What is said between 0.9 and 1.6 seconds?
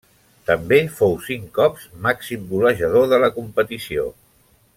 fou cinc